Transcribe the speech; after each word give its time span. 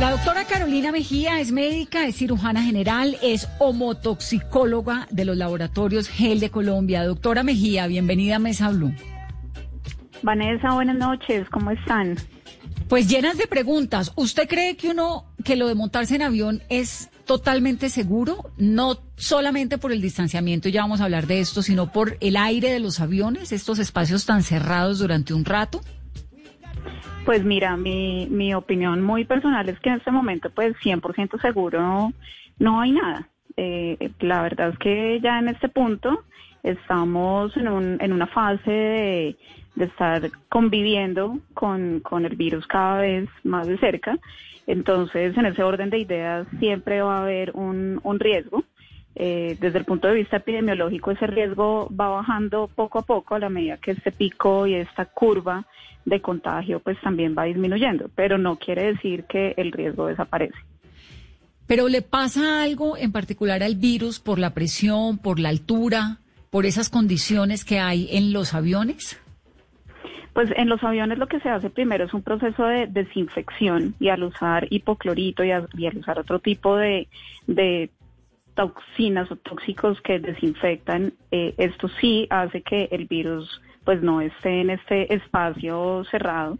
La 0.00 0.12
doctora 0.12 0.44
Carolina 0.44 0.92
Mejía 0.92 1.40
es 1.40 1.50
médica, 1.50 2.06
es 2.06 2.14
cirujana 2.14 2.62
general, 2.62 3.16
es 3.20 3.48
homotoxicóloga 3.58 5.08
de 5.10 5.24
los 5.24 5.36
laboratorios 5.36 6.08
GEL 6.08 6.38
de 6.38 6.50
Colombia. 6.50 7.04
Doctora 7.04 7.42
Mejía, 7.42 7.88
bienvenida 7.88 8.36
a 8.36 8.38
Mesa 8.38 8.70
Blue. 8.70 8.94
Vanessa, 10.22 10.72
buenas 10.72 10.96
noches, 10.96 11.48
¿cómo 11.50 11.72
están? 11.72 12.16
Pues 12.88 13.08
llenas 13.08 13.38
de 13.38 13.48
preguntas. 13.48 14.12
¿Usted 14.14 14.48
cree 14.48 14.76
que 14.76 14.90
uno, 14.90 15.26
que 15.44 15.56
lo 15.56 15.66
de 15.66 15.74
montarse 15.74 16.14
en 16.14 16.22
avión 16.22 16.62
es 16.68 17.10
totalmente 17.24 17.90
seguro? 17.90 18.52
No 18.56 19.00
solamente 19.16 19.78
por 19.78 19.90
el 19.90 20.00
distanciamiento, 20.00 20.68
ya 20.68 20.82
vamos 20.82 21.00
a 21.00 21.04
hablar 21.04 21.26
de 21.26 21.40
esto, 21.40 21.60
sino 21.60 21.90
por 21.90 22.18
el 22.20 22.36
aire 22.36 22.70
de 22.70 22.78
los 22.78 23.00
aviones, 23.00 23.50
estos 23.50 23.80
espacios 23.80 24.26
tan 24.26 24.44
cerrados 24.44 25.00
durante 25.00 25.34
un 25.34 25.44
rato. 25.44 25.80
Pues 27.24 27.44
mira, 27.44 27.76
mi, 27.76 28.26
mi 28.30 28.54
opinión 28.54 29.02
muy 29.02 29.24
personal 29.24 29.68
es 29.68 29.78
que 29.80 29.90
en 29.90 29.96
este 29.96 30.10
momento 30.10 30.50
pues 30.50 30.74
100% 30.82 31.40
seguro 31.40 32.12
no, 32.58 32.80
hay 32.80 32.92
nada. 32.92 33.28
Eh, 33.56 34.10
la 34.20 34.42
verdad 34.42 34.70
es 34.70 34.78
que 34.78 35.20
ya 35.20 35.38
en 35.38 35.48
este 35.48 35.68
punto 35.68 36.24
estamos 36.62 37.56
en, 37.56 37.68
un, 37.68 37.98
en 38.00 38.12
una 38.12 38.26
fase 38.26 38.70
de, 38.70 39.36
estar 39.76 40.28
conviviendo 40.48 41.38
con, 41.54 42.00
con 42.00 42.24
el 42.24 42.34
virus 42.34 42.66
cada 42.66 43.00
vez 43.00 43.28
más 43.44 43.66
de 43.66 43.78
cerca. 43.78 44.18
Entonces, 44.66 45.36
en 45.36 45.46
ese 45.46 45.62
orden 45.62 45.88
de 45.88 45.98
ideas 45.98 46.46
siempre 46.58 47.00
va 47.00 47.18
a 47.18 47.22
haber 47.22 47.52
un, 47.54 48.00
un 48.02 48.18
riesgo. 48.18 48.64
Eh, 49.20 49.56
desde 49.60 49.78
el 49.78 49.84
punto 49.84 50.06
de 50.06 50.14
vista 50.14 50.36
epidemiológico, 50.36 51.10
ese 51.10 51.26
riesgo 51.26 51.88
va 51.92 52.08
bajando 52.08 52.70
poco 52.72 53.00
a 53.00 53.02
poco 53.02 53.34
a 53.34 53.40
la 53.40 53.48
medida 53.48 53.76
que 53.76 53.90
este 53.90 54.12
pico 54.12 54.64
y 54.68 54.76
esta 54.76 55.06
curva 55.06 55.66
de 56.04 56.20
contagio 56.20 56.78
pues 56.78 57.00
también 57.00 57.34
va 57.36 57.42
disminuyendo, 57.42 58.08
pero 58.14 58.38
no 58.38 58.56
quiere 58.56 58.92
decir 58.92 59.24
que 59.24 59.54
el 59.56 59.72
riesgo 59.72 60.06
desaparece. 60.06 60.56
Pero 61.66 61.88
le 61.88 62.00
pasa 62.00 62.62
algo 62.62 62.96
en 62.96 63.10
particular 63.10 63.64
al 63.64 63.74
virus 63.74 64.20
por 64.20 64.38
la 64.38 64.54
presión, 64.54 65.18
por 65.18 65.40
la 65.40 65.48
altura, 65.48 66.18
por 66.50 66.64
esas 66.64 66.88
condiciones 66.88 67.64
que 67.64 67.80
hay 67.80 68.08
en 68.12 68.32
los 68.32 68.54
aviones? 68.54 69.20
Pues 70.32 70.50
en 70.56 70.68
los 70.68 70.82
aviones 70.84 71.18
lo 71.18 71.26
que 71.26 71.40
se 71.40 71.48
hace 71.48 71.70
primero 71.70 72.04
es 72.04 72.14
un 72.14 72.22
proceso 72.22 72.64
de 72.64 72.86
desinfección 72.86 73.96
y 73.98 74.10
al 74.10 74.22
usar 74.22 74.68
hipoclorito 74.70 75.42
y, 75.42 75.50
al 75.50 75.68
usar 75.96 76.20
otro 76.20 76.38
tipo 76.38 76.76
de, 76.76 77.08
de 77.48 77.90
toxinas 78.58 79.30
o 79.30 79.36
tóxicos 79.36 80.00
que 80.00 80.18
desinfectan, 80.18 81.12
eh, 81.30 81.54
esto 81.58 81.86
sí 82.00 82.26
hace 82.28 82.60
que 82.62 82.88
el 82.90 83.06
virus 83.06 83.62
pues 83.84 84.02
no 84.02 84.20
esté 84.20 84.60
en 84.62 84.70
este 84.70 85.14
espacio 85.14 86.02
cerrado 86.10 86.58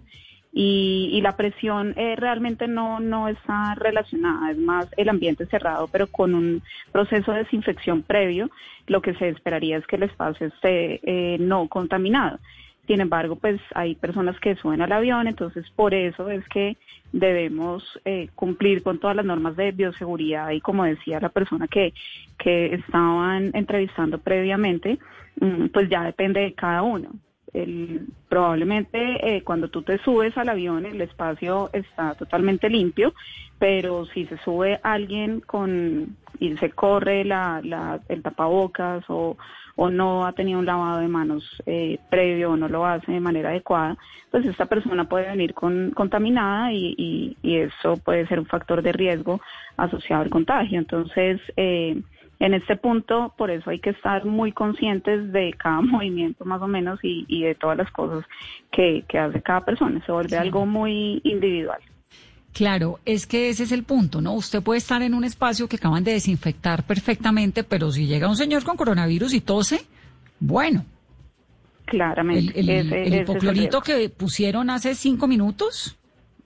y, 0.53 1.21
la 1.23 1.37
presión 1.37 1.95
eh, 1.97 2.15
realmente 2.17 2.69
no, 2.69 3.01
no 3.01 3.27
está 3.27 3.75
relacionada, 3.75 4.53
es 4.53 4.59
más 4.59 4.87
el 4.97 5.09
ambiente 5.09 5.47
cerrado, 5.47 5.89
pero 5.89 6.07
con 6.07 6.35
un 6.35 6.63
proceso 6.93 7.33
de 7.33 7.41
desinfección 7.41 8.03
previo, 8.03 8.49
lo 8.87 9.03
que 9.03 9.15
se 9.15 9.29
esperaría 9.29 9.77
es 9.77 9.87
que 9.89 9.97
el 9.97 10.05
espacio 10.05 10.47
esté 10.47 11.01
eh, 11.03 11.37
no 11.41 11.67
contaminado. 11.69 12.39
Sin 12.89 13.03
embargo, 13.03 13.37
pues 13.37 13.61
hay 13.75 13.97
personas 13.97 14.41
que 14.41 14.57
suben 14.57 14.81
al 14.81 14.93
avión, 14.93 15.29
entonces 15.29 15.69
por 15.77 15.93
eso 15.93 16.31
es 16.31 16.49
que 16.49 16.79
debemos 17.13 17.85
eh, 18.07 18.31
cumplir 18.35 18.83
con 18.83 18.99
todas 18.99 19.15
las 19.15 19.27
normas 19.27 19.57
de 19.57 19.73
bioseguridad 19.73 20.51
y 20.53 20.63
como 20.63 20.85
decía 20.85 21.21
la 21.21 21.29
persona 21.29 21.69
que, 21.69 21.93
que 22.39 22.75
estaban 22.75 23.51
entrevistando 23.53 24.17
previamente, 24.19 24.99
mm, 25.39 25.67
pues 25.67 25.91
ya 25.91 26.03
depende 26.03 26.41
de 26.41 26.55
cada 26.55 26.81
uno. 26.81 27.11
El, 27.53 28.07
probablemente 28.29 29.37
eh, 29.37 29.43
cuando 29.43 29.69
tú 29.69 29.83
te 29.83 29.99
subes 29.99 30.37
al 30.37 30.49
avión 30.49 30.85
el 30.87 31.01
espacio 31.01 31.71
está 31.73 32.15
totalmente 32.15 32.69
limpio, 32.69 33.15
pero 33.59 34.07
si 34.07 34.27
se 34.27 34.39
sube 34.39 34.81
alguien 34.83 35.41
con 35.41 36.17
y 36.41 36.57
se 36.59 36.71
corre 36.71 37.25
la, 37.25 37.61
la, 37.65 38.01
el 38.09 38.23
tapabocas 38.23 39.05
o, 39.09 39.37
o 39.77 39.91
no 39.91 40.27
ha 40.27 40.33
tenido 40.33 40.59
un 40.59 40.67
lavado 40.67 40.99
de 40.99 41.09
manos 41.09 41.45
eh, 41.67 41.99
previo 42.11 42.53
o 42.53 42.57
no 42.57 42.69
lo 42.69 42.87
hace 42.87 43.13
de 43.13 43.21
manera 43.21 43.51
adecuada, 43.51 43.97
pues 44.31 44.45
esta 44.47 44.67
persona 44.67 45.09
puede 45.09 45.29
venir 45.29 45.55
con, 45.55 45.91
contaminada 45.93 46.73
y, 46.73 46.95
y, 46.97 47.37
y 47.43 47.57
eso 47.57 47.97
puede 47.97 48.27
ser 48.27 48.39
un 48.39 48.47
factor 48.47 48.83
de 48.83 48.93
riesgo 48.93 49.41
asociado 49.77 50.23
al 50.23 50.31
contagio. 50.31 50.79
Entonces, 50.79 51.41
eh, 51.57 52.01
en 52.41 52.55
este 52.55 52.77
punto, 52.77 53.35
por 53.37 53.51
eso 53.51 53.71
hay 53.71 53.81
que 53.81 53.91
estar 53.91 54.25
muy 54.25 54.53
conscientes 54.53 55.33
de 55.33 55.55
cada 55.59 55.81
movimiento 55.83 56.45
más 56.45 56.63
o 56.63 56.67
menos 56.67 57.01
y, 57.03 57.25
y 57.29 57.43
de 57.43 57.55
todas 57.55 57.77
las 57.77 57.91
cosas 57.91 58.25
que, 58.71 59.05
que, 59.09 59.19
hace 59.19 59.43
cada 59.43 59.65
persona. 59.65 60.05
Se 60.05 60.13
vuelve 60.13 60.37
algo 60.37 60.67
muy 60.67 61.21
individual. 61.25 61.81
Claro, 62.53 62.99
es 63.05 63.27
que 63.27 63.51
ese 63.51 63.65
es 63.65 63.73
el 63.73 63.85
punto, 63.85 64.21
¿no? 64.21 64.35
Usted 64.35 64.63
puede 64.63 64.79
estar 64.79 65.03
en 65.03 65.15
un 65.15 65.23
espacio 65.23 65.69
que 65.69 65.77
acaban 65.77 66.03
de 66.03 66.13
desinfectar 66.13 66.85
perfectamente, 66.85 67.63
pero 67.63 67.91
si 67.93 68.07
llega 68.07 68.29
un 68.29 68.37
señor 68.37 68.65
con 68.65 68.77
coronavirus 68.77 69.35
y 69.35 69.41
tose, 69.41 69.85
bueno. 70.41 70.85
Claramente. 71.85 72.59
El, 72.59 73.15
hipoclorito 73.15 73.81
que 73.81 74.09
pusieron 74.09 74.71
hace 74.71 74.95
cinco 74.95 75.27
minutos 75.27 75.97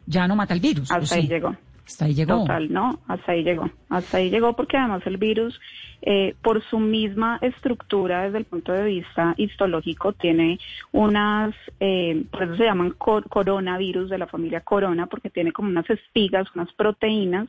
ya 0.07 0.27
no 0.27 0.37
mata 0.37 0.55
el 0.55 0.61
virus. 0.61 0.91
Hasta 0.91 1.15
ahí 1.15 1.27
llegó. 1.27 1.57
Hasta 1.87 2.05
ahí 2.05 2.15
llegó. 2.15 2.41
Total, 2.41 2.73
no, 2.73 3.01
hasta 3.09 3.33
ahí 3.33 3.43
llegó. 3.43 3.71
Hasta 3.89 4.19
ahí 4.19 4.31
llegó 4.31 4.55
porque 4.55 4.77
además 4.77 5.03
el 5.07 5.17
virus, 5.17 5.61
eh, 6.03 6.35
por 6.43 6.63
su 6.65 6.79
misma 6.79 7.39
estructura 7.43 8.23
desde 8.23 8.39
el 8.39 8.45
punto 8.45 8.73
de 8.73 8.85
vista 8.85 9.35
histológico, 9.37 10.13
tiene 10.13 10.59
unas, 10.93 11.55
eh, 11.81 12.25
por 12.31 12.45
eso 12.45 12.57
se 12.57 12.65
llaman 12.65 12.95
coronavirus 12.99 14.11
de 14.11 14.19
la 14.19 14.27
familia 14.27 14.61
corona, 14.61 15.07
porque 15.07 15.31
tiene 15.31 15.53
como 15.53 15.69
unas 15.69 15.89
espigas, 15.91 16.47
unas 16.55 16.73
proteínas 16.73 17.49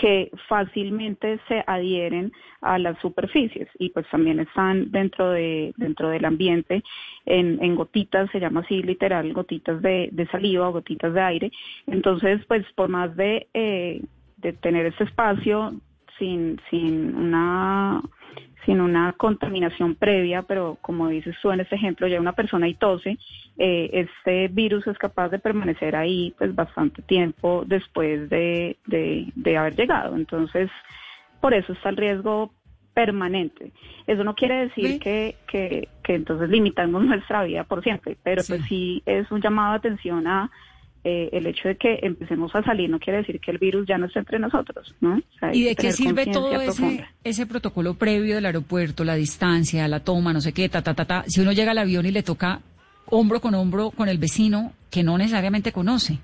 que 0.00 0.30
fácilmente 0.48 1.38
se 1.46 1.62
adhieren 1.66 2.32
a 2.62 2.78
las 2.78 2.98
superficies 3.00 3.68
y 3.78 3.90
pues 3.90 4.08
también 4.08 4.40
están 4.40 4.90
dentro 4.90 5.30
de 5.30 5.74
dentro 5.76 6.08
del 6.08 6.24
ambiente 6.24 6.82
en, 7.26 7.74
gotitas 7.74 8.30
se 8.30 8.40
llama 8.40 8.60
así 8.60 8.82
literal 8.82 9.30
gotitas 9.34 9.82
de, 9.82 10.08
de, 10.10 10.26
saliva 10.28 10.70
o 10.70 10.72
gotitas 10.72 11.12
de 11.12 11.20
aire. 11.20 11.52
Entonces 11.86 12.40
pues 12.46 12.64
por 12.74 12.88
más 12.88 13.14
de, 13.14 13.48
eh, 13.52 14.02
de 14.38 14.52
tener 14.54 14.86
ese 14.86 15.04
espacio 15.04 15.74
sin 16.18 16.58
sin 16.70 17.14
una 17.14 18.00
sin 18.70 18.80
una 18.80 19.12
contaminación 19.14 19.96
previa, 19.96 20.42
pero 20.42 20.78
como 20.80 21.08
dices 21.08 21.34
tú 21.42 21.50
en 21.50 21.58
este 21.58 21.74
ejemplo, 21.74 22.06
ya 22.06 22.20
una 22.20 22.34
persona 22.34 22.68
y 22.68 22.74
tose, 22.74 23.18
eh, 23.58 23.90
este 23.92 24.46
virus 24.46 24.86
es 24.86 24.96
capaz 24.96 25.28
de 25.30 25.40
permanecer 25.40 25.96
ahí 25.96 26.32
pues 26.38 26.54
bastante 26.54 27.02
tiempo 27.02 27.64
después 27.66 28.30
de, 28.30 28.76
de, 28.86 29.56
haber 29.58 29.74
llegado. 29.74 30.14
Entonces, 30.14 30.70
por 31.40 31.52
eso 31.52 31.72
está 31.72 31.88
el 31.88 31.96
riesgo 31.96 32.52
permanente. 32.94 33.72
Eso 34.06 34.22
no 34.22 34.36
quiere 34.36 34.68
decir 34.68 35.00
que, 35.00 35.34
que, 35.48 35.88
que, 36.04 36.14
entonces 36.14 36.48
limitamos 36.48 37.04
nuestra 37.04 37.42
vida 37.42 37.64
por 37.64 37.82
siempre, 37.82 38.16
pero 38.22 38.42
pues 38.46 38.62
sí 38.68 39.02
es 39.04 39.28
un 39.32 39.40
llamado 39.40 39.72
de 39.72 39.78
atención 39.78 40.28
a 40.28 40.48
eh, 41.02 41.30
el 41.32 41.46
hecho 41.46 41.68
de 41.68 41.76
que 41.76 41.98
empecemos 42.02 42.54
a 42.54 42.62
salir 42.62 42.90
no 42.90 42.98
quiere 42.98 43.18
decir 43.20 43.40
que 43.40 43.50
el 43.50 43.58
virus 43.58 43.86
ya 43.86 43.96
no 43.96 44.06
esté 44.06 44.18
entre 44.18 44.38
nosotros, 44.38 44.94
¿no? 45.00 45.20
¿Y 45.52 45.64
de 45.64 45.74
qué 45.74 45.92
sirve 45.92 46.26
todo 46.26 46.60
ese, 46.60 47.06
ese, 47.24 47.46
protocolo 47.46 47.94
previo 47.94 48.34
del 48.34 48.46
aeropuerto, 48.46 49.02
la 49.02 49.14
distancia, 49.14 49.88
la 49.88 50.00
toma, 50.00 50.32
no 50.32 50.40
sé 50.40 50.52
qué, 50.52 50.68
ta, 50.68 50.82
ta, 50.82 50.92
ta, 50.94 51.06
ta? 51.06 51.24
Si 51.26 51.40
uno 51.40 51.52
llega 51.52 51.70
al 51.70 51.78
avión 51.78 52.04
y 52.04 52.10
le 52.10 52.22
toca 52.22 52.60
hombro 53.06 53.40
con 53.40 53.54
hombro 53.54 53.90
con 53.90 54.08
el 54.08 54.18
vecino 54.18 54.72
que 54.90 55.02
no 55.02 55.16
necesariamente 55.16 55.72
conoce. 55.72 56.18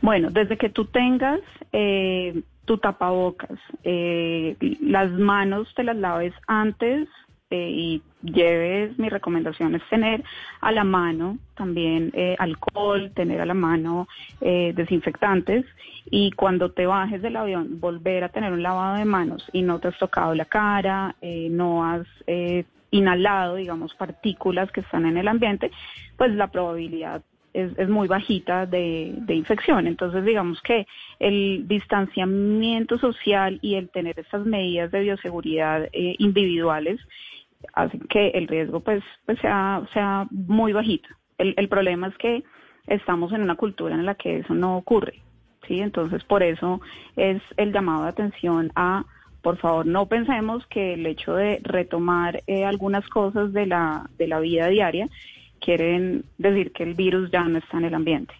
Bueno, 0.00 0.30
desde 0.30 0.56
que 0.56 0.68
tú 0.68 0.84
tengas 0.84 1.40
eh, 1.72 2.42
tu 2.64 2.78
tapabocas, 2.78 3.58
eh, 3.82 4.56
las 4.80 5.10
manos 5.10 5.72
te 5.74 5.82
las 5.82 5.96
laves 5.96 6.32
antes 6.46 7.08
eh, 7.50 7.70
y 7.70 8.02
lleves, 8.22 8.98
mi 8.98 9.08
recomendación 9.08 9.74
es 9.74 9.82
tener 9.88 10.22
a 10.60 10.70
la 10.70 10.84
mano 10.84 11.38
también 11.56 12.10
eh, 12.12 12.36
alcohol, 12.38 13.10
tener 13.14 13.40
a 13.40 13.46
la 13.46 13.54
mano 13.54 14.06
eh, 14.42 14.74
desinfectantes 14.76 15.64
y 16.10 16.32
cuando 16.32 16.72
te 16.72 16.84
bajes 16.84 17.22
del 17.22 17.36
avión 17.36 17.80
volver 17.80 18.22
a 18.24 18.28
tener 18.28 18.52
un 18.52 18.62
lavado 18.62 18.96
de 18.98 19.06
manos 19.06 19.48
y 19.54 19.62
no 19.62 19.78
te 19.78 19.88
has 19.88 19.98
tocado 19.98 20.34
la 20.34 20.44
cara, 20.44 21.16
no 21.22 21.86
has 21.86 22.06
inhalado, 22.90 23.54
digamos, 23.54 23.94
partículas 23.94 24.70
que 24.70 24.80
están 24.80 25.06
en 25.06 25.16
el 25.16 25.26
ambiente, 25.26 25.70
pues 26.18 26.34
la 26.34 26.48
probabilidad 26.48 27.22
es, 27.54 27.72
es, 27.78 27.88
muy 27.88 28.08
bajita 28.08 28.66
de, 28.66 29.14
de, 29.16 29.34
infección. 29.34 29.86
Entonces, 29.86 30.24
digamos 30.24 30.60
que 30.60 30.86
el 31.18 31.64
distanciamiento 31.66 32.98
social 32.98 33.58
y 33.62 33.76
el 33.76 33.88
tener 33.88 34.18
estas 34.18 34.44
medidas 34.44 34.90
de 34.90 35.00
bioseguridad 35.00 35.88
individuales 35.92 37.00
hacen 37.74 38.00
que 38.08 38.28
el 38.30 38.48
riesgo 38.48 38.80
pues, 38.80 39.02
pues 39.26 39.38
sea, 39.40 39.82
sea 39.92 40.26
muy 40.30 40.72
bajito. 40.72 41.08
El, 41.38 41.54
el 41.56 41.68
problema 41.68 42.08
es 42.08 42.16
que 42.18 42.44
estamos 42.86 43.32
en 43.32 43.42
una 43.42 43.56
cultura 43.56 43.94
en 43.94 44.06
la 44.06 44.14
que 44.14 44.38
eso 44.38 44.54
no 44.54 44.76
ocurre, 44.76 45.22
¿sí? 45.66 45.80
Entonces, 45.80 46.24
por 46.24 46.42
eso 46.42 46.80
es 47.16 47.40
el 47.56 47.72
llamado 47.72 48.04
de 48.04 48.10
atención 48.10 48.72
a, 48.74 49.04
por 49.42 49.58
favor, 49.58 49.86
no 49.86 50.06
pensemos 50.06 50.66
que 50.66 50.94
el 50.94 51.06
hecho 51.06 51.34
de 51.34 51.60
retomar 51.62 52.42
eh, 52.46 52.64
algunas 52.64 53.06
cosas 53.08 53.52
de 53.52 53.66
la, 53.66 54.08
de 54.18 54.26
la 54.26 54.40
vida 54.40 54.68
diaria 54.68 55.08
quieren 55.60 56.24
decir 56.38 56.72
que 56.72 56.84
el 56.84 56.94
virus 56.94 57.30
ya 57.30 57.44
no 57.44 57.58
está 57.58 57.78
en 57.78 57.84
el 57.84 57.94
ambiente. 57.94 58.34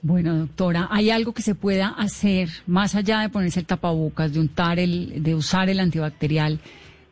Bueno, 0.00 0.36
doctora, 0.36 0.86
¿hay 0.90 1.10
algo 1.10 1.32
que 1.32 1.42
se 1.42 1.56
pueda 1.56 1.88
hacer 1.88 2.48
más 2.66 2.94
allá 2.94 3.20
de 3.20 3.30
ponerse 3.30 3.60
el 3.60 3.66
tapabocas, 3.66 4.32
de 4.32 4.38
untar 4.38 4.78
el, 4.78 5.22
de 5.22 5.34
usar 5.34 5.68
el 5.68 5.80
antibacterial 5.80 6.60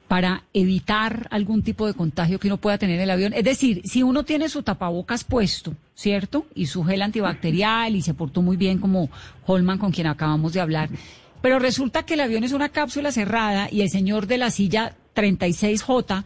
para 0.08 0.44
evitar 0.52 1.28
algún 1.30 1.62
tipo 1.62 1.86
de 1.86 1.94
contagio 1.94 2.38
que 2.38 2.48
uno 2.48 2.56
pueda 2.58 2.78
tener 2.78 2.96
en 2.96 3.02
el 3.02 3.10
avión? 3.10 3.32
Es 3.32 3.44
decir, 3.44 3.82
si 3.84 4.02
uno 4.02 4.24
tiene 4.24 4.48
su 4.48 4.62
tapabocas 4.62 5.24
puesto, 5.24 5.74
¿cierto? 5.94 6.46
Y 6.54 6.66
su 6.66 6.84
gel 6.84 7.02
antibacterial 7.02 7.96
y 7.96 8.02
se 8.02 8.14
portó 8.14 8.42
muy 8.42 8.56
bien 8.56 8.78
como 8.78 9.10
Holman 9.46 9.78
con 9.78 9.92
quien 9.92 10.06
acabamos 10.06 10.52
de 10.52 10.60
hablar, 10.60 10.90
pero 11.42 11.58
resulta 11.58 12.04
que 12.04 12.14
el 12.14 12.20
avión 12.20 12.44
es 12.44 12.52
una 12.52 12.70
cápsula 12.70 13.12
cerrada 13.12 13.68
y 13.70 13.82
el 13.82 13.90
señor 13.90 14.26
de 14.26 14.38
la 14.38 14.50
silla 14.50 14.96
36J 15.14 16.24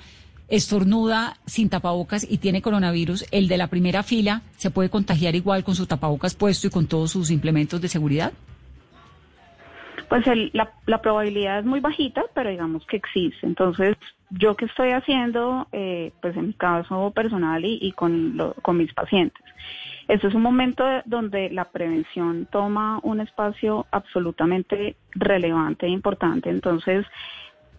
estornuda 0.49 1.39
sin 1.47 1.69
tapabocas 1.69 2.27
y 2.29 2.39
tiene 2.39 2.61
coronavirus, 2.61 3.25
el 3.31 3.49
de 3.49 3.57
la 3.57 3.69
primera 3.69 4.03
fila 4.03 4.43
se 4.59 4.71
puede 4.71 4.91
contagiar 4.91 5.35
igual 5.37 5.65
con 5.65 5.77
su 5.77 5.87
tapabocas 5.87 6.35
puesto 6.35 6.67
y 6.67 6.71
con 6.71 6.87
todos 6.87 7.13
sus 7.13 7.31
implementos 7.31 7.81
de 7.81 7.89
seguridad? 7.89 8.33
Pues 10.11 10.27
la, 10.55 10.73
la, 10.87 11.01
probabilidad 11.01 11.61
es 11.61 11.65
muy 11.65 11.79
bajita, 11.79 12.25
pero 12.35 12.51
digamos 12.51 12.85
que 12.87 12.97
existe. 12.97 13.47
Entonces, 13.47 13.97
yo 14.31 14.57
que 14.57 14.65
estoy 14.65 14.91
haciendo, 14.91 15.69
eh, 15.71 16.11
pues 16.21 16.37
en 16.37 16.49
mi 16.49 16.53
caso 16.53 17.13
personal 17.13 17.65
y, 17.65 17.93
con, 17.93 18.37
con 18.61 18.77
mis 18.77 18.93
pacientes. 18.93 19.41
Este 20.09 20.27
es 20.27 20.35
un 20.35 20.43
momento 20.43 20.85
donde 21.05 21.49
la 21.51 21.67
prevención 21.67 22.49
toma 22.51 22.99
un 23.05 23.21
espacio 23.21 23.87
absolutamente 23.93 24.97
relevante 25.13 25.87
e 25.87 25.91
importante. 25.91 26.51
Entonces, 26.51 27.07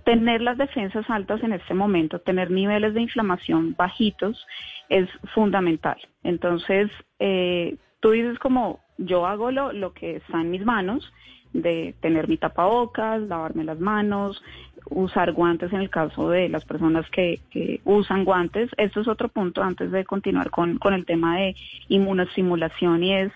tener 0.06 0.42
las 0.42 0.58
defensas 0.58 1.10
altas 1.10 1.44
en 1.44 1.52
este 1.52 1.74
momento, 1.74 2.20
tener 2.20 2.50
niveles 2.50 2.94
de 2.94 3.02
inflamación 3.02 3.76
bajitos 3.78 4.48
es 4.88 5.10
fundamental. 5.34 5.98
Entonces, 6.24 6.90
eh, 7.20 7.76
tú 8.00 8.12
dices 8.12 8.40
como 8.40 8.80
yo 8.98 9.28
hago 9.28 9.52
lo, 9.52 9.74
lo 9.74 9.94
que 9.94 10.16
está 10.16 10.40
en 10.40 10.52
mis 10.52 10.64
manos, 10.64 11.12
de 11.54 11.96
tener 12.02 12.28
mi 12.28 12.38
tapabocas, 12.38 13.22
lavarme 13.22 13.64
las 13.64 13.80
manos, 13.80 14.42
usar 14.90 15.34
guantes 15.34 15.72
en 15.74 15.82
el 15.82 15.90
caso 15.90 16.30
de 16.30 16.50
las 16.50 16.66
personas 16.66 17.10
que, 17.10 17.40
que 17.50 17.82
usan 17.84 18.26
guantes. 18.26 18.70
Esto 18.78 19.02
es 19.02 19.08
otro 19.08 19.30
punto 19.30 19.62
antes 19.64 19.92
de 19.92 20.06
continuar 20.06 20.50
con, 20.50 20.78
con 20.78 20.94
el 20.94 21.06
tema 21.06 21.38
de 21.38 21.56
inmunostimulación 21.88 23.04
y 23.04 23.14
es 23.14 23.32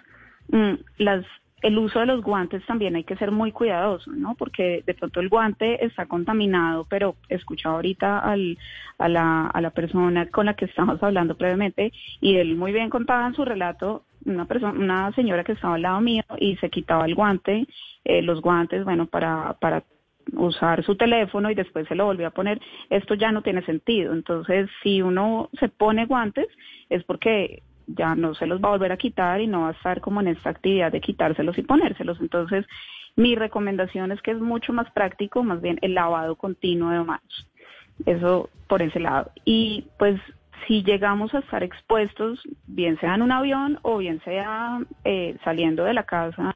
mm, 0.49 0.73
las 0.97 1.25
el 1.65 1.79
uso 1.79 1.99
de 1.99 2.05
los 2.05 2.21
guantes 2.21 2.63
también 2.67 2.95
hay 2.95 3.03
que 3.03 3.15
ser 3.15 3.31
muy 3.31 3.51
cuidadoso, 3.51 4.11
¿no? 4.11 4.35
Porque 4.35 4.83
de 4.85 4.93
pronto 4.93 5.19
el 5.19 5.29
guante 5.29 5.83
está 5.83 6.05
contaminado, 6.05 6.85
pero 6.87 7.15
escuchado 7.27 7.75
ahorita 7.75 8.19
al, 8.19 8.59
a, 8.99 9.09
la, 9.09 9.47
a 9.47 9.61
la 9.61 9.71
persona 9.71 10.27
con 10.27 10.45
la 10.45 10.53
que 10.53 10.65
estamos 10.65 11.01
hablando 11.01 11.35
previamente 11.35 11.91
y 12.21 12.35
él 12.35 12.55
muy 12.55 12.71
bien 12.71 12.91
contaba 12.91 13.25
en 13.25 13.33
su 13.33 13.45
relato 13.45 14.03
una 14.25 14.45
persona, 14.45 14.77
una 14.77 15.11
señora 15.13 15.43
que 15.43 15.53
estaba 15.53 15.75
al 15.75 15.83
lado 15.83 16.01
mío 16.01 16.23
y 16.39 16.57
se 16.57 16.69
quitaba 16.69 17.05
el 17.05 17.15
guante, 17.15 17.67
eh, 18.03 18.21
los 18.21 18.41
guantes, 18.41 18.83
bueno, 18.83 19.07
para, 19.07 19.53
para 19.59 19.83
usar 20.33 20.83
su 20.83 20.95
teléfono 20.95 21.49
y 21.49 21.55
después 21.55 21.87
se 21.87 21.95
lo 21.95 22.05
volvió 22.05 22.27
a 22.27 22.31
poner, 22.31 22.59
esto 22.89 23.13
ya 23.13 23.31
no 23.31 23.41
tiene 23.41 23.63
sentido. 23.65 24.13
Entonces, 24.13 24.69
si 24.83 25.01
uno 25.01 25.49
se 25.59 25.69
pone 25.69 26.05
guantes, 26.05 26.47
es 26.89 27.03
porque 27.03 27.63
ya 27.87 28.15
no 28.15 28.33
se 28.33 28.47
los 28.47 28.61
va 28.61 28.69
a 28.69 28.71
volver 28.71 28.91
a 28.91 28.97
quitar 28.97 29.41
y 29.41 29.47
no 29.47 29.61
va 29.61 29.69
a 29.69 29.73
estar 29.73 30.01
como 30.01 30.21
en 30.21 30.29
esta 30.29 30.49
actividad 30.49 30.91
de 30.91 31.01
quitárselos 31.01 31.57
y 31.57 31.61
ponérselos. 31.61 32.19
Entonces, 32.19 32.65
mi 33.15 33.35
recomendación 33.35 34.11
es 34.11 34.21
que 34.21 34.31
es 34.31 34.39
mucho 34.39 34.73
más 34.73 34.91
práctico, 34.91 35.43
más 35.43 35.61
bien 35.61 35.77
el 35.81 35.93
lavado 35.93 36.35
continuo 36.35 36.89
de 36.89 37.03
manos. 37.03 37.47
Eso 38.05 38.49
por 38.67 38.81
ese 38.81 38.99
lado. 38.99 39.31
Y 39.45 39.85
pues 39.97 40.19
si 40.67 40.83
llegamos 40.83 41.33
a 41.33 41.39
estar 41.39 41.63
expuestos, 41.63 42.41
bien 42.67 42.99
sea 42.99 43.15
en 43.15 43.21
un 43.21 43.31
avión 43.31 43.79
o 43.81 43.97
bien 43.97 44.21
sea 44.23 44.79
eh, 45.03 45.37
saliendo 45.43 45.83
de 45.83 45.93
la 45.93 46.03
casa 46.03 46.53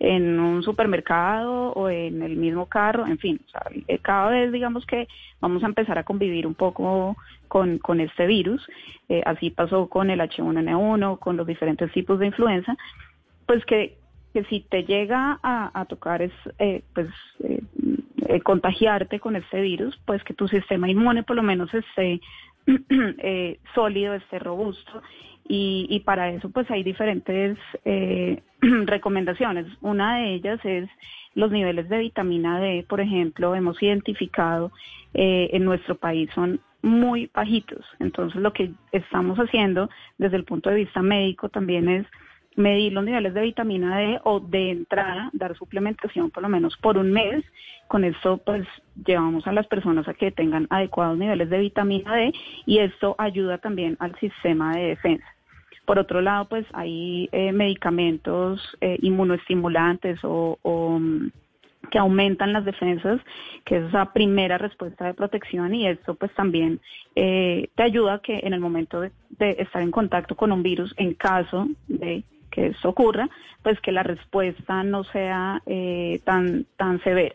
en 0.00 0.40
un 0.40 0.62
supermercado 0.62 1.72
o 1.72 1.90
en 1.90 2.22
el 2.22 2.36
mismo 2.36 2.66
carro, 2.66 3.06
en 3.06 3.18
fin, 3.18 3.38
eh, 3.86 3.98
cada 3.98 4.30
vez 4.30 4.50
digamos 4.50 4.86
que 4.86 5.06
vamos 5.40 5.62
a 5.62 5.66
empezar 5.66 5.98
a 5.98 6.04
convivir 6.04 6.46
un 6.46 6.54
poco 6.54 7.16
con, 7.48 7.78
con 7.78 8.00
este 8.00 8.26
virus, 8.26 8.66
eh, 9.10 9.22
así 9.26 9.50
pasó 9.50 9.88
con 9.88 10.08
el 10.08 10.20
H1N1, 10.20 11.18
con 11.18 11.36
los 11.36 11.46
diferentes 11.46 11.92
tipos 11.92 12.18
de 12.18 12.28
influenza, 12.28 12.76
pues 13.44 13.62
que, 13.66 13.98
que 14.32 14.42
si 14.44 14.60
te 14.60 14.84
llega 14.84 15.38
a, 15.42 15.84
tocar 15.84 16.22
es, 16.22 16.32
eh, 16.58 16.82
pues, 16.94 17.08
contagiarte 18.42 19.20
con 19.20 19.36
este 19.36 19.60
virus, 19.60 20.00
pues 20.06 20.24
que 20.24 20.32
tu 20.32 20.48
sistema 20.48 20.88
inmune 20.88 21.24
por 21.24 21.36
lo 21.36 21.42
menos 21.42 21.74
esté 21.74 22.22
sólido, 23.74 24.14
esté 24.14 24.38
robusto 24.38 25.02
y, 25.52 26.00
para 26.04 26.30
eso 26.30 26.48
pues 26.50 26.70
hay 26.70 26.84
diferentes 26.84 27.58
eh, 27.84 28.40
recomendaciones. 28.60 29.66
Una 29.80 30.18
de 30.18 30.34
ellas 30.34 30.60
es 30.64 30.88
los 31.34 31.50
niveles 31.50 31.88
de 31.88 31.98
vitamina 31.98 32.60
D, 32.60 32.84
por 32.88 33.00
ejemplo, 33.00 33.54
hemos 33.56 33.82
identificado 33.82 34.70
eh, 35.12 35.50
en 35.52 35.64
nuestro 35.64 35.96
país 35.96 36.30
son 36.34 36.60
muy 36.82 37.28
bajitos. 37.34 37.84
Entonces 37.98 38.40
lo 38.40 38.52
que 38.52 38.70
estamos 38.92 39.38
haciendo 39.38 39.90
desde 40.18 40.36
el 40.36 40.44
punto 40.44 40.70
de 40.70 40.76
vista 40.76 41.02
médico 41.02 41.48
también 41.48 41.88
es 41.88 42.06
medir 42.56 42.92
los 42.92 43.04
niveles 43.04 43.34
de 43.34 43.42
vitamina 43.42 43.98
D 43.98 44.20
o 44.24 44.40
de 44.40 44.70
entrada 44.70 45.30
dar 45.32 45.56
suplementación 45.56 46.30
por 46.30 46.42
lo 46.42 46.48
menos 46.48 46.76
por 46.76 46.98
un 46.98 47.12
mes. 47.12 47.44
Con 47.88 48.04
esto 48.04 48.38
pues 48.38 48.66
llevamos 49.06 49.46
a 49.46 49.52
las 49.52 49.66
personas 49.66 50.06
a 50.08 50.14
que 50.14 50.30
tengan 50.30 50.66
adecuados 50.70 51.18
niveles 51.18 51.50
de 51.50 51.58
vitamina 51.58 52.14
D 52.14 52.32
y 52.66 52.78
esto 52.78 53.14
ayuda 53.18 53.58
también 53.58 53.96
al 54.00 54.14
sistema 54.18 54.76
de 54.76 54.88
defensa. 54.88 55.26
Por 55.90 55.98
otro 55.98 56.20
lado, 56.20 56.44
pues 56.44 56.64
hay 56.72 57.28
eh, 57.32 57.50
medicamentos 57.50 58.60
eh, 58.80 58.96
inmunoestimulantes 59.02 60.20
o, 60.22 60.56
mm, 61.00 61.30
que 61.90 61.98
aumentan 61.98 62.52
las 62.52 62.64
defensas, 62.64 63.20
que 63.64 63.78
es 63.78 63.84
esa 63.86 64.12
primera 64.12 64.56
respuesta 64.56 65.06
de 65.06 65.14
protección 65.14 65.74
y 65.74 65.88
esto 65.88 66.14
pues 66.14 66.32
también 66.34 66.80
eh, 67.16 67.70
te 67.74 67.82
ayuda 67.82 68.20
que 68.20 68.38
en 68.44 68.52
el 68.52 68.60
momento 68.60 69.00
de, 69.00 69.10
estar 69.58 69.82
en 69.82 69.90
contacto 69.90 70.36
con 70.36 70.52
un 70.52 70.62
virus, 70.62 70.94
en 70.96 71.14
caso 71.14 71.66
de 71.88 72.22
que 72.50 72.68
esto 72.68 72.88
ocurra, 72.88 73.28
pues 73.62 73.80
que 73.80 73.92
la 73.92 74.02
respuesta 74.02 74.82
no 74.82 75.04
sea 75.04 75.62
tan, 76.24 76.66
tan 76.76 77.02
severa. 77.02 77.34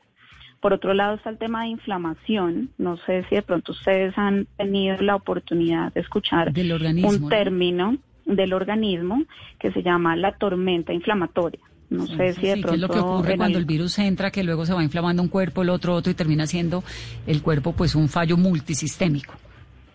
Por 0.61 0.73
otro 0.73 0.93
lado 0.93 1.15
está 1.15 1.29
el 1.29 1.37
tema 1.37 1.63
de 1.63 1.69
inflamación. 1.69 2.71
No 2.77 2.97
sé 2.97 3.23
si 3.29 3.35
de 3.35 3.43
pronto 3.43 3.71
ustedes 3.71 4.17
han 4.17 4.47
tenido 4.57 4.97
la 4.97 5.15
oportunidad 5.15 5.93
de 5.93 6.01
escuchar 6.01 6.51
un 6.55 7.29
término 7.29 7.97
del 8.25 8.53
organismo 8.53 9.23
que 9.59 9.71
se 9.71 9.83
llama 9.83 10.15
la 10.15 10.31
tormenta 10.37 10.91
inflamatoria. 10.91 11.59
No 11.91 12.07
sé 12.07 12.33
si 12.33 12.47
de 12.47 12.53
pronto... 12.53 12.69
¿Qué 12.69 12.75
es 12.75 12.81
lo 12.81 12.89
que 12.89 12.97
ocurre 12.97 13.37
cuando 13.37 13.59
el... 13.59 13.65
virus 13.65 13.99
entra, 13.99 14.31
que 14.31 14.43
luego 14.43 14.65
se 14.65 14.73
va 14.73 14.83
inflamando 14.83 15.21
un 15.21 15.29
cuerpo, 15.29 15.61
el 15.61 15.69
otro, 15.69 15.93
otro, 15.93 16.11
y 16.11 16.15
termina 16.15 16.47
siendo 16.47 16.83
el 17.27 17.43
cuerpo 17.43 17.73
pues 17.73 17.93
un 17.93 18.09
fallo 18.09 18.35
multisistémico? 18.35 19.35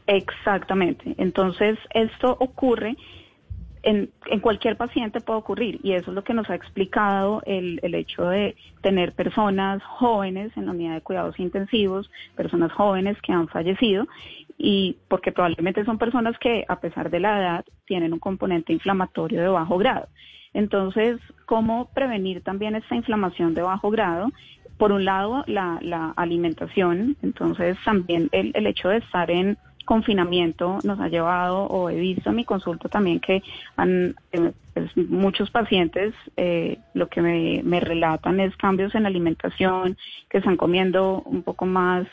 Exactamente. 0.07 1.17
Entonces, 1.19 1.79
esto 1.93 2.37
ocurre 2.39 2.97
en, 3.83 4.11
en, 4.27 4.41
cualquier 4.41 4.77
paciente 4.77 5.21
puede 5.21 5.39
ocurrir 5.39 5.81
y 5.83 5.93
eso 5.93 6.11
es 6.11 6.15
lo 6.15 6.25
que 6.25 6.35
nos 6.35 6.49
ha 6.51 6.55
explicado 6.55 7.43
el, 7.47 7.81
el, 7.83 7.95
hecho 7.95 8.25
de 8.25 8.57
tener 8.83 9.13
personas 9.13 9.83
jóvenes 9.83 10.53
en 10.57 10.67
la 10.67 10.73
unidad 10.73 10.95
de 10.95 11.01
cuidados 11.01 11.39
intensivos, 11.39 12.11
personas 12.37 12.73
jóvenes 12.73 13.17
que 13.23 13.33
han 13.33 13.49
fallecido 13.49 14.07
y 14.59 14.99
porque 15.09 15.33
probablemente 15.33 15.85
son 15.85 15.99
personas 15.99 16.39
que 16.39 16.65
a 16.69 16.81
pesar 16.81 17.11
de 17.11 17.21
la 17.21 17.41
edad 17.41 17.65
tienen 17.87 18.13
un 18.13 18.19
componente 18.19 18.73
inflamatorio 18.73 19.41
de 19.41 19.49
bajo 19.49 19.79
grado. 19.79 20.09
Entonces, 20.53 21.19
¿cómo 21.47 21.89
prevenir 21.95 22.43
también 22.43 22.75
esta 22.75 22.95
inflamación 22.95 23.55
de 23.55 23.63
bajo 23.63 23.91
grado? 23.91 24.31
Por 24.77 24.93
un 24.93 25.05
lado, 25.05 25.45
la, 25.47 25.79
la 25.81 26.13
alimentación, 26.17 27.17
entonces 27.23 27.79
también 27.85 28.29
el, 28.33 28.51
el 28.55 28.67
hecho 28.67 28.89
de 28.89 28.99
estar 28.99 29.31
en 29.31 29.57
confinamiento 29.85 30.79
nos 30.85 31.01
ha 31.01 31.09
llevado, 31.09 31.65
o 31.65 31.91
he 31.91 31.97
visto 31.97 32.31
en 32.31 32.37
mi 32.37 32.45
consulta 32.45 32.89
también 32.89 33.21
que 33.21 33.43
han, 33.77 34.15
eh, 34.33 34.53
pues, 34.75 34.97
muchos 34.97 35.51
pacientes 35.51 36.15
eh, 36.37 36.79
lo 36.95 37.09
que 37.09 37.23
me, 37.23 37.81
relatan 37.81 38.41
es 38.41 38.57
cambios 38.57 38.95
en 38.95 39.07
alimentación, 39.07 39.97
que 40.29 40.39
están 40.39 40.57
comiendo 40.57 41.23
un 41.25 41.43
poco 41.43 41.67
más, 41.67 42.07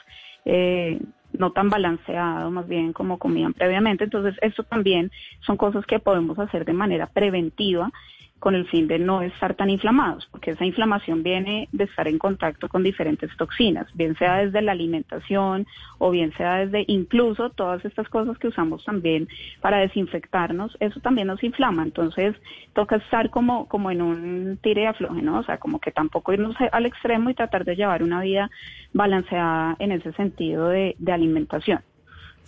eh, 0.46 1.00
no 1.34 1.52
tan 1.52 1.70
balanceado, 1.70 2.50
más 2.52 2.68
bien 2.68 2.94
como 2.94 3.20
comían 3.20 3.54
previamente. 3.54 4.06
Entonces, 4.06 4.36
esto 4.42 4.64
también 4.64 5.12
son 5.42 5.58
cosas 5.58 5.86
que 5.86 6.00
podemos 6.00 6.40
hacer 6.40 6.66
de 6.66 6.74
manera 6.74 7.08
preventiva 7.08 7.92
con 8.39 8.53
el 8.53 8.67
fin 8.67 8.88
de 8.88 9.00
no 9.00 9.22
estar 9.22 9.56
tan 9.56 9.70
inflamados, 9.70 10.27
porque 10.32 10.51
esa 10.51 10.65
inflamación 10.65 11.24
viene 11.24 11.67
de 11.72 11.86
estar 11.86 12.08
en 12.08 12.20
contacto 12.20 12.70
con 12.70 12.84
diferentes 12.84 13.36
toxinas, 13.36 13.88
bien 13.96 14.15
sea 14.17 14.38
desde 14.38 14.62
la 14.62 14.74
alimentación 14.74 15.65
o 15.98 16.12
bien 16.12 16.32
sea 16.38 16.58
desde 16.58 16.86
incluso 16.88 17.50
todas 17.50 17.84
estas 17.84 18.08
cosas 18.10 18.38
que 18.38 18.48
usamos 18.48 18.86
también 18.86 19.27
para 19.60 19.79
desinfectarnos, 19.79 20.77
eso 20.79 21.00
también 21.00 21.27
nos 21.27 21.44
inflama, 21.44 21.84
entonces 21.84 22.36
toca 22.74 22.98
estar 22.98 23.32
como, 23.32 23.67
como 23.67 23.89
en 23.89 24.01
un 24.01 24.60
tire 24.62 24.82
de 24.82 24.88
afloje, 24.88 25.22
¿no? 25.22 25.39
O 25.39 25.44
sea, 25.44 25.58
como 25.58 25.79
que 25.79 25.91
tampoco 25.91 26.34
irnos 26.34 26.56
al 26.72 26.86
extremo 26.86 27.32
y 27.32 27.34
tratar 27.34 27.65
de 27.65 27.75
llevar 27.75 28.03
una 28.03 28.22
vida 28.22 28.51
balanceada 28.94 29.75
en 29.79 29.91
ese 29.91 30.13
sentido 30.13 30.70
de, 30.70 30.96
alimentación. 31.08 31.82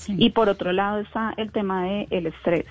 Y 0.08 0.30
por 0.30 0.48
otro 0.48 0.72
lado 0.72 1.00
está 1.00 1.34
el 1.36 1.52
tema 1.52 1.86
del 1.86 2.08
el 2.12 2.28
estrés 2.28 2.66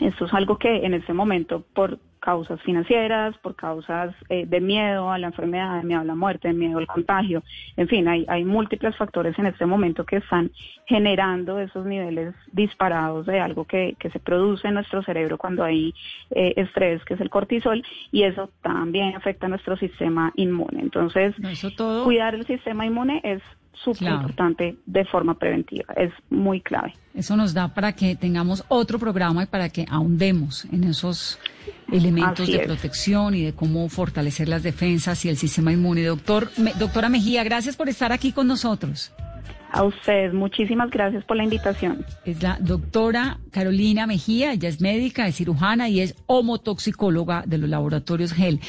Esto 0.00 0.26
es 0.26 0.34
algo 0.34 0.58
que 0.58 0.84
en 0.84 0.94
este 0.94 1.12
momento, 1.12 1.64
por 1.74 1.98
causas 2.20 2.60
financieras, 2.62 3.36
por 3.38 3.54
causas 3.54 4.12
eh, 4.28 4.46
de 4.46 4.60
miedo 4.60 5.12
a 5.12 5.18
la 5.18 5.28
enfermedad, 5.28 5.76
de 5.76 5.86
miedo 5.86 6.00
a 6.00 6.04
la 6.04 6.16
muerte, 6.16 6.48
de 6.48 6.54
miedo 6.54 6.78
al 6.78 6.86
contagio, 6.86 7.42
en 7.76 7.86
fin, 7.86 8.08
hay, 8.08 8.26
hay 8.28 8.44
múltiples 8.44 8.96
factores 8.96 9.38
en 9.38 9.46
este 9.46 9.64
momento 9.64 10.04
que 10.04 10.16
están 10.16 10.50
generando 10.86 11.60
esos 11.60 11.86
niveles 11.86 12.34
disparados 12.52 13.26
de 13.26 13.38
algo 13.38 13.64
que, 13.64 13.94
que 14.00 14.10
se 14.10 14.18
produce 14.18 14.66
en 14.68 14.74
nuestro 14.74 15.02
cerebro 15.04 15.38
cuando 15.38 15.62
hay 15.62 15.94
eh, 16.30 16.54
estrés, 16.56 17.04
que 17.04 17.14
es 17.14 17.20
el 17.20 17.30
cortisol, 17.30 17.84
y 18.10 18.24
eso 18.24 18.50
también 18.60 19.14
afecta 19.14 19.46
a 19.46 19.48
nuestro 19.48 19.76
sistema 19.76 20.32
inmune. 20.34 20.80
Entonces, 20.80 21.34
cuidar 22.02 22.34
el 22.34 22.44
sistema 22.44 22.84
inmune 22.86 23.20
es 23.22 23.40
súper 23.82 24.12
importante 24.12 24.76
de 24.86 25.04
forma 25.04 25.34
preventiva, 25.34 25.92
es 25.96 26.12
muy 26.30 26.60
clave. 26.60 26.94
Eso 27.14 27.36
nos 27.36 27.54
da 27.54 27.72
para 27.72 27.92
que 27.92 28.16
tengamos 28.16 28.64
otro 28.68 28.98
programa 28.98 29.44
y 29.44 29.46
para 29.46 29.68
que 29.68 29.86
ahondemos 29.90 30.64
en 30.66 30.84
esos 30.84 31.38
elementos 31.90 32.46
de 32.46 32.58
protección 32.60 33.34
y 33.34 33.44
de 33.44 33.52
cómo 33.54 33.88
fortalecer 33.88 34.48
las 34.48 34.62
defensas 34.62 35.24
y 35.24 35.28
el 35.28 35.36
sistema 35.36 35.72
inmune. 35.72 36.04
Doctor, 36.04 36.50
doctora 36.78 37.08
Mejía, 37.08 37.44
gracias 37.44 37.76
por 37.76 37.88
estar 37.88 38.12
aquí 38.12 38.32
con 38.32 38.46
nosotros. 38.46 39.12
A 39.72 39.82
usted, 39.82 40.32
muchísimas 40.32 40.90
gracias 40.90 41.24
por 41.24 41.36
la 41.36 41.44
invitación. 41.44 42.04
Es 42.24 42.42
la 42.42 42.56
doctora 42.60 43.38
Carolina 43.50 44.06
Mejía, 44.06 44.52
ella 44.52 44.68
es 44.68 44.80
médica, 44.80 45.26
es 45.26 45.36
cirujana 45.36 45.88
y 45.88 46.00
es 46.00 46.14
homotoxicóloga 46.26 47.42
de 47.46 47.58
los 47.58 47.68
laboratorios 47.68 48.32
GEL. 48.32 48.60